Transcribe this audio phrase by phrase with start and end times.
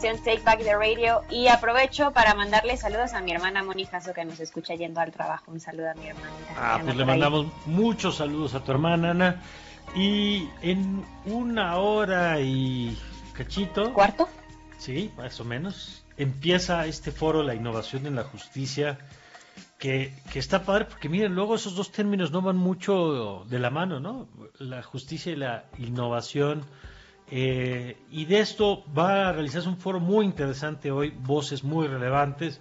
[0.00, 4.40] Take Back the Radio y aprovecho para mandarle saludos a mi hermana Mónica que nos
[4.40, 5.52] escucha yendo al trabajo.
[5.52, 6.30] Un saludo a mi hermana.
[6.56, 9.42] Ah, pues le mandamos muchos saludos a tu hermana Ana.
[9.94, 12.98] Y en una hora y
[13.34, 13.92] cachito.
[13.92, 14.26] ¿Cuarto?
[14.78, 16.02] Sí, más o menos.
[16.16, 18.98] Empieza este foro, la innovación en la justicia,
[19.78, 23.68] que, que está padre, porque miren, luego esos dos términos no van mucho de la
[23.68, 24.28] mano, ¿no?
[24.58, 26.64] La justicia y la innovación
[27.30, 32.60] eh, y de esto va a realizarse un foro muy interesante hoy, voces muy relevantes.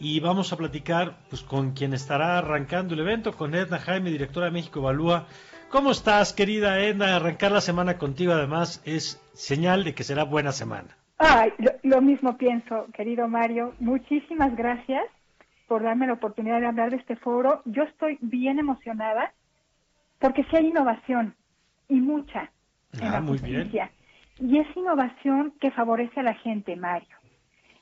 [0.00, 4.46] Y vamos a platicar pues, con quien estará arrancando el evento, con Edna Jaime, directora
[4.46, 5.26] de México Evalúa.
[5.70, 7.16] ¿Cómo estás, querida Edna?
[7.16, 10.96] Arrancar la semana contigo, además, es señal de que será buena semana.
[11.18, 13.74] Ay, lo, mismo pienso, querido Mario.
[13.80, 15.04] Muchísimas gracias
[15.66, 17.60] por darme la oportunidad de hablar de este foro.
[17.64, 19.32] Yo estoy bien emocionada
[20.20, 21.34] porque sí hay innovación
[21.88, 22.50] y mucha.
[23.02, 23.70] ah, muy bien.
[24.40, 27.16] Y es innovación que favorece a la gente, Mario,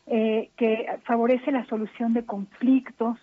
[0.07, 3.19] eh, que favorece la solución de conflictos,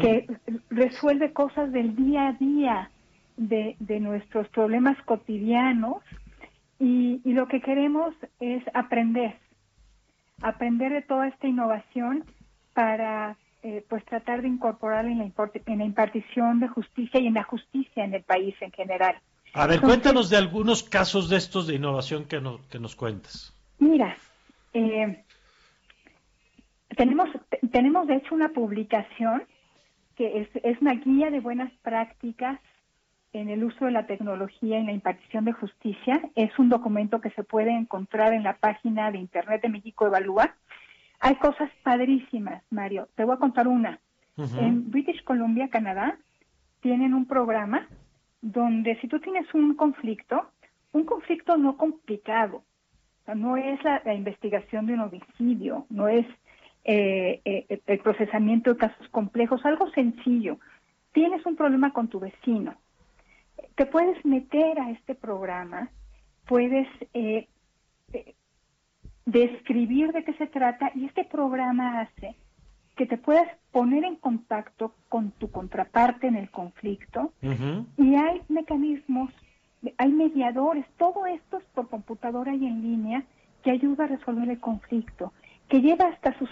[0.00, 0.28] que
[0.70, 2.90] resuelve cosas del día a día
[3.36, 6.02] de, nuestros problemas cotidianos
[6.78, 9.36] y, lo que queremos es aprender,
[10.40, 12.24] aprender de toda esta innovación
[12.74, 17.34] para eh, pues tratar de incorporarla en la, en la impartición de justicia y en
[17.34, 19.16] la justicia en el país en general.
[19.56, 23.54] A ver, cuéntanos de algunos casos de estos de innovación que, que nos cuentas.
[23.78, 24.14] Mira,
[24.74, 25.24] eh,
[26.94, 27.30] tenemos,
[27.72, 29.44] tenemos de hecho una publicación
[30.14, 32.60] que es, es una guía de buenas prácticas
[33.32, 36.20] en el uso de la tecnología en la impartición de justicia.
[36.34, 40.54] Es un documento que se puede encontrar en la página de Internet de México Evalúa.
[41.20, 43.08] Hay cosas padrísimas, Mario.
[43.14, 44.00] Te voy a contar una.
[44.36, 46.18] En British Columbia, Canadá,
[46.82, 47.88] tienen un programa
[48.40, 50.50] donde si tú tienes un conflicto,
[50.92, 52.62] un conflicto no complicado,
[53.34, 56.26] no es la, investigación de un homicidio, no es
[56.84, 60.58] eh, eh, el procesamiento de casos complejos, algo sencillo.
[61.12, 62.74] Tienes un problema con tu vecino,
[63.74, 65.90] te puedes meter a este programa,
[66.46, 67.48] puedes eh,
[69.24, 72.36] describir de qué se trata y este programa hace
[72.96, 77.30] que te puedas poner en contacto con tu contraparte en el conflicto
[77.98, 79.30] y hay mecanismos,
[79.98, 83.22] hay mediadores, todo esto es por computadora y en línea
[83.62, 85.34] que ayuda a resolver el conflicto,
[85.68, 86.48] que lleva hasta sus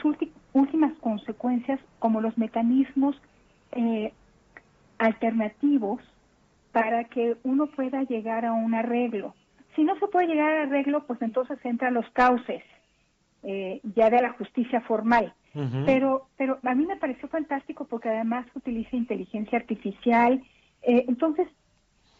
[0.52, 3.16] últimas consecuencias como los mecanismos
[3.72, 4.12] eh,
[4.98, 6.02] alternativos
[6.72, 9.34] para que uno pueda llegar a un arreglo.
[9.76, 12.62] Si no se puede llegar al arreglo, pues entonces entran los cauces
[13.44, 15.32] eh, ya de la justicia formal
[15.86, 20.42] pero, pero a mí me pareció fantástico porque además utiliza inteligencia artificial.
[20.82, 21.48] Eh, entonces,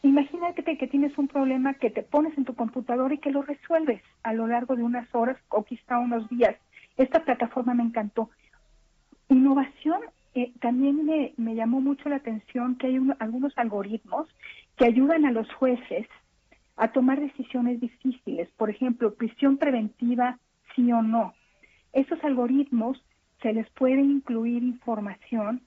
[0.03, 4.03] imagínate que tienes un problema que te pones en tu computadora y que lo resuelves
[4.23, 6.55] a lo largo de unas horas o quizá unos días.
[6.97, 8.31] Esta plataforma me encantó.
[9.29, 10.01] Innovación,
[10.35, 14.29] eh, también me, me, llamó mucho la atención que hay algunos algoritmos
[14.77, 16.07] que ayudan a los jueces
[16.77, 18.49] a tomar decisiones difíciles.
[18.57, 20.39] Por ejemplo, prisión preventiva,
[20.75, 21.35] sí o no.
[21.93, 23.03] Esos algoritmos
[23.45, 25.61] se les puede incluir información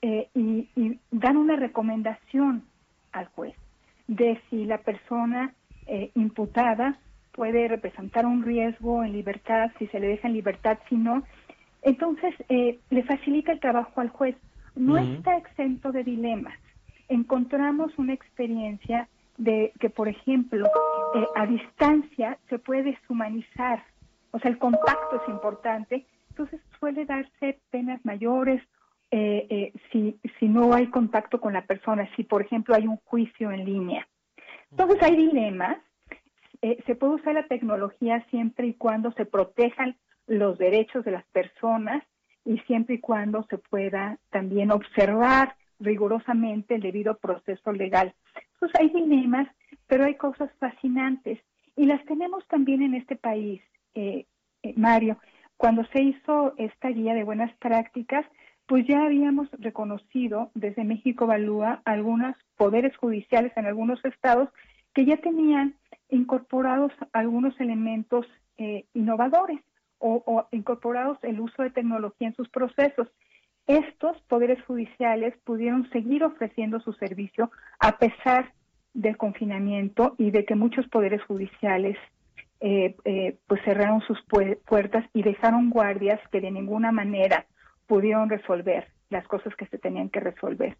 [0.00, 2.64] eh, y, dar una recomendación
[3.12, 3.54] al juez
[4.08, 5.52] de si la persona
[5.86, 6.98] eh, imputada
[7.32, 11.22] puede representar un riesgo en libertad, si se le deja en libertad, si no.
[11.82, 14.34] Entonces, eh, le facilita el trabajo al juez.
[14.74, 16.58] No está exento de dilemas.
[17.08, 19.06] Encontramos una experiencia
[19.36, 20.66] de que, por ejemplo,
[21.36, 23.82] a distancia se puede deshumanizar,
[24.30, 28.62] o sea, el contacto es importante, entonces suele darse penas mayores
[29.10, 32.96] eh, eh, si, si no hay contacto con la persona, si por ejemplo hay un
[33.04, 34.08] juicio en línea.
[34.70, 35.76] Entonces hay dilemas.
[36.62, 41.26] Eh, se puede usar la tecnología siempre y cuando se protejan los derechos de las
[41.26, 42.02] personas
[42.46, 48.14] y siempre y cuando se pueda también observar rigurosamente el debido proceso legal.
[48.54, 49.48] Entonces hay dilemas,
[49.86, 51.38] pero hay cosas fascinantes
[51.76, 53.60] y las tenemos también en este país,
[54.76, 55.18] Mario.
[55.62, 58.26] Cuando se hizo esta guía de buenas prácticas,
[58.66, 64.48] pues ya habíamos reconocido desde México Evalúa algunos poderes judiciales en algunos estados
[64.92, 65.76] que ya tenían
[66.08, 68.26] incorporados algunos elementos
[68.58, 69.60] eh, innovadores
[69.98, 73.06] o, o, incorporados el uso de tecnología en sus procesos.
[73.68, 78.52] Estos poderes judiciales pudieron seguir ofreciendo su servicio a pesar
[78.94, 81.96] del confinamiento y de que muchos poderes judiciales
[82.64, 87.46] eh, eh, pues cerraron sus puertas y dejaron guardias que de ninguna manera
[87.88, 90.76] pudieron resolver las cosas que se tenían que resolver.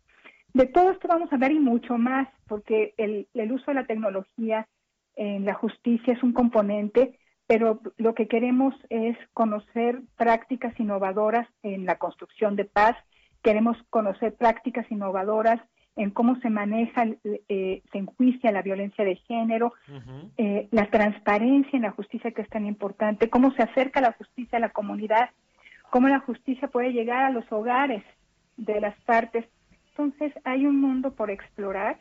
[0.55, 4.69] De todo esto vamos a hablar y mucho más, porque el, uso de la tecnología
[5.17, 7.19] en la justicia es un componente,
[7.49, 12.96] pero lo que queremos es conocer prácticas innovadoras en la construcción de paz,
[13.43, 15.61] queremos conocer prácticas innovadoras
[15.97, 19.75] en cómo se maneja, eh, se enjuicia la violencia de género,
[20.39, 24.56] eh, la transparencia en la justicia que es tan importante, cómo se acerca la justicia
[24.56, 25.31] a la comunidad,
[25.91, 28.03] cómo la justicia puede llegar a los hogares
[28.56, 29.44] de las partes.
[29.91, 31.99] Entonces hay un mundo por explorar.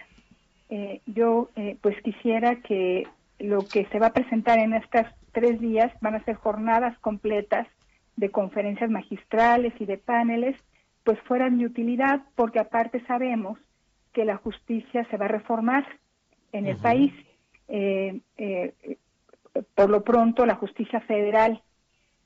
[0.69, 1.49] Eh, yo
[1.81, 3.05] pues quisiera que
[3.39, 7.67] lo que se va a presentar en estos tres días van a ser jornadas completas
[8.15, 10.55] de conferencias magistrales y de paneles,
[11.03, 13.57] pues fueran de utilidad, porque aparte sabemos
[14.13, 15.85] que la justicia se va a reformar
[16.51, 17.13] en el país.
[17.67, 18.73] Eh, eh,
[19.75, 21.61] por lo pronto, la justicia federal.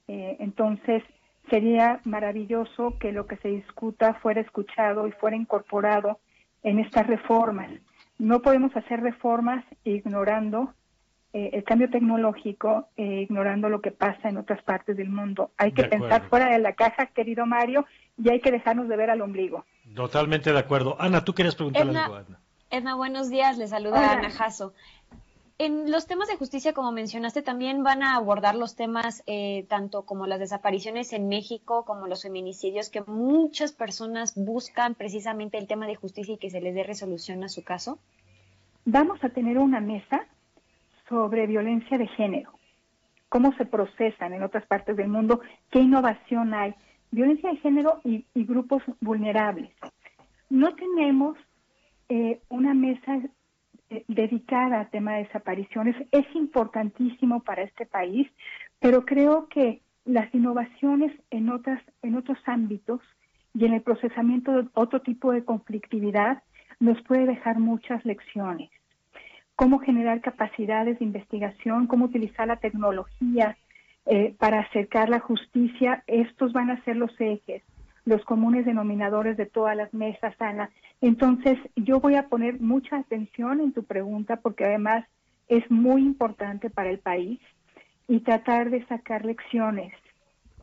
[0.08, 1.04] Eh, entonces,
[1.50, 6.20] sería maravilloso que lo que se discuta fuera escuchado y fuera incorporado
[6.64, 7.72] en estas reformas.
[8.18, 10.74] No podemos hacer reformas ignorando
[11.34, 15.52] el cambio tecnológico, ignorando lo que pasa en otras partes del mundo.
[15.58, 17.86] Hay que pensar fuera de la caja, querido Mario,
[18.18, 19.66] y hay que dejarnos de ver al ombligo.
[19.96, 20.98] Totalmente de acuerdo.
[21.00, 22.40] Ana, tú quieres preguntarle Edna, algo, Ana.
[22.70, 23.58] Edna, buenos días.
[23.58, 24.74] Le saluda Ana Jasso.
[25.58, 30.02] En los temas de justicia, como mencionaste, también van a abordar los temas eh, tanto
[30.02, 35.88] como las desapariciones en México como los feminicidios, que muchas personas buscan precisamente el tema
[35.88, 38.00] de justicia y que se les dé resolución a su caso.
[38.84, 40.26] Vamos a tener una mesa
[41.08, 42.52] sobre violencia de género,
[43.30, 45.40] cómo se procesan en otras partes del mundo,
[45.72, 46.76] qué innovación hay
[47.16, 49.72] violencia de género y, grupos vulnerables.
[50.50, 51.38] No tenemos
[52.10, 53.20] eh, una mesa
[53.90, 55.96] eh, dedicada al tema de desapariciones.
[56.12, 58.28] Es importantísimo para este país,
[58.80, 63.02] pero creo que las innovaciones en, otras, en otros ámbitos
[63.54, 66.44] y en el procesamiento de otro tipo de conflictividad
[66.80, 68.70] nos puede dejar muchas lecciones.
[69.56, 73.58] Cómo generar capacidades de investigación, cómo utilizar la tecnología,
[74.06, 77.64] eh, para acercar la justicia, estos van a ser los ejes,
[78.06, 80.70] los comunes denominadores de todas las mesas, Ana.
[81.02, 85.06] Entonces, yo voy a poner mucha atención en tu pregunta porque además
[85.48, 87.40] es muy importante para el país
[88.08, 89.94] y tratar de sacar lecciones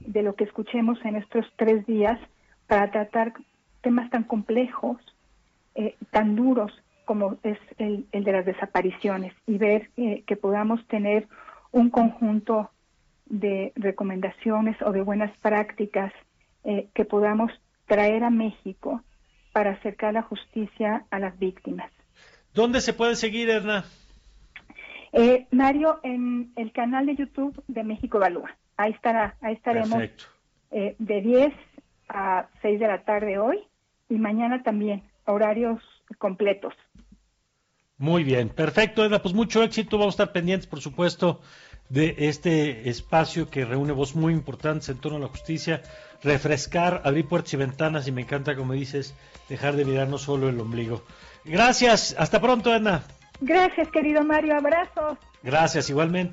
[0.01, 2.19] de lo que escuchemos en estos tres días
[2.67, 3.33] para tratar
[3.81, 4.99] temas tan complejos,
[5.75, 6.73] eh, tan duros
[7.05, 11.29] como es el, de las desapariciones y ver eh, que podamos tener
[11.73, 12.71] un conjunto
[13.33, 16.13] de recomendaciones o de buenas prácticas
[16.65, 17.51] eh, que podamos
[17.87, 19.03] traer a México
[19.55, 21.91] para acercar la justicia a las víctimas.
[22.53, 23.85] ¿Dónde se puede seguir, Erna?
[25.13, 28.55] Eh, Mario, en el canal de YouTube de México Evalúa.
[28.77, 30.03] Ahí estará, ahí estaremos
[30.71, 31.55] eh, de 10
[32.09, 33.59] a 6 de la tarde hoy
[34.11, 35.83] y mañana también, horarios
[36.19, 36.75] completos.
[38.03, 41.41] Muy bien, perfecto, Edna, pues mucho éxito, vamos a estar pendientes, por supuesto,
[41.89, 45.83] de este espacio que reúne voz muy importantes en torno a la justicia,
[46.21, 49.15] refrescar, abrir puertas y ventanas y me encanta, como dices,
[49.49, 51.05] dejar de mirar no solo el ombligo.
[51.45, 53.05] Gracias, hasta pronto, Ana.
[53.41, 55.17] Gracias, querido Mario, abrazos.
[55.45, 56.31] Gracias, igualmente.